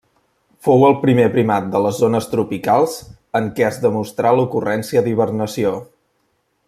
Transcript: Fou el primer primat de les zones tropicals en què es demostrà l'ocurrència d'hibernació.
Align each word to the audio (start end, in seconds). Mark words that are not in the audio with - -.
Fou 0.67 0.85
el 0.85 0.95
primer 1.01 1.25
primat 1.35 1.67
de 1.75 1.81
les 1.85 1.99
zones 2.03 2.29
tropicals 2.31 2.95
en 3.41 3.51
què 3.59 3.67
es 3.69 3.77
demostrà 3.85 4.33
l'ocurrència 4.39 5.05
d'hibernació. 5.09 5.75